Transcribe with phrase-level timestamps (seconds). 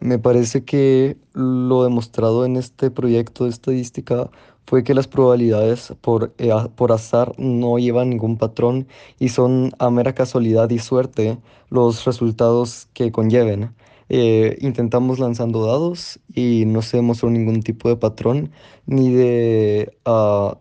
[0.00, 4.30] Me parece que lo demostrado en este proyecto de estadística
[4.66, 8.86] fue que las probabilidades por, eh, por azar no llevan ningún patrón
[9.18, 11.38] y son a mera casualidad y suerte
[11.70, 13.74] los resultados que conlleven.
[14.10, 18.52] Eh, intentamos lanzando dados y no se demostró ningún tipo de patrón
[18.86, 20.58] ni de ah,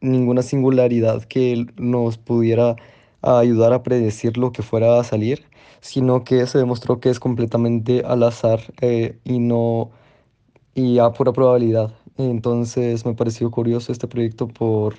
[0.00, 2.76] ninguna singularidad que nos pudiera
[3.22, 5.44] ayudar a predecir lo que fuera a salir,
[5.80, 9.90] sino que se demostró que es completamente al azar eh, y no
[10.74, 11.92] y a pura probabilidad.
[12.16, 14.94] Entonces me pareció curioso este proyecto por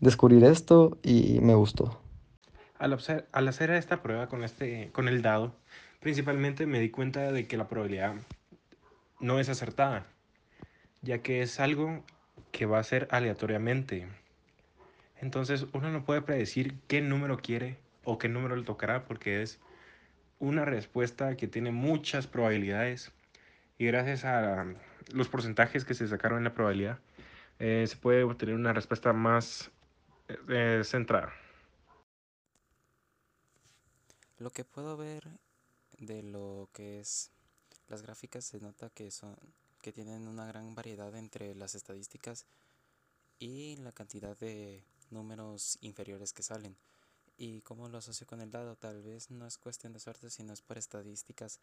[0.00, 1.98] descubrir esto y me gustó.
[2.78, 2.96] Al,
[3.32, 5.52] al hacer esta prueba con, este, con el dado,
[6.00, 8.14] principalmente me di cuenta de que la probabilidad
[9.20, 10.06] no es acertada,
[11.02, 12.02] ya que es algo
[12.52, 14.06] que va a ser aleatoriamente.
[15.24, 19.58] Entonces uno no puede predecir qué número quiere o qué número le tocará porque es
[20.38, 23.10] una respuesta que tiene muchas probabilidades
[23.78, 24.66] y gracias a
[25.14, 26.98] los porcentajes que se sacaron en la probabilidad
[27.58, 29.70] eh, se puede obtener una respuesta más
[30.28, 31.32] eh, centrada.
[34.36, 35.26] Lo que puedo ver
[35.96, 37.30] de lo que es
[37.88, 39.36] las gráficas se nota que son
[39.80, 42.44] que tienen una gran variedad entre las estadísticas
[43.38, 46.76] y la cantidad de números inferiores que salen.
[47.36, 50.52] Y cómo lo asocio con el dado, tal vez no es cuestión de suerte, sino
[50.52, 51.60] es por estadísticas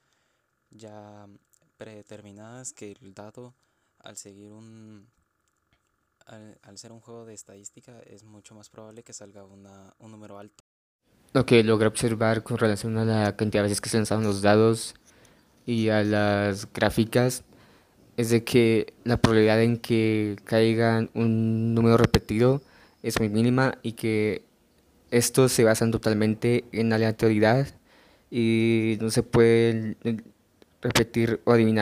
[0.70, 1.28] ya
[1.78, 3.54] predeterminadas que el dado
[4.00, 5.08] al seguir un
[6.26, 10.12] al, al ser un juego de estadística es mucho más probable que salga una, un
[10.12, 10.64] número alto.
[11.34, 14.42] Lo que logré observar con relación a la cantidad de veces que se lanzaron los
[14.42, 14.96] dados
[15.66, 17.44] y a las gráficas
[18.18, 22.62] es de que la probabilidad en que caigan un número repetido
[23.04, 24.44] es muy mínima y que
[25.12, 27.68] estos se basan totalmente en aleatoriedad
[28.30, 29.98] y no se pueden
[30.82, 31.80] repetir o adivinar.